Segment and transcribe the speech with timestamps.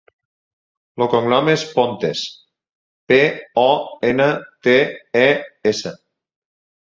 [1.03, 2.23] El cognom és Pontes:
[3.13, 3.19] pe,
[3.63, 3.67] o,
[4.09, 4.29] ena,
[4.69, 4.75] te,
[5.25, 5.29] e,
[5.73, 5.93] essa.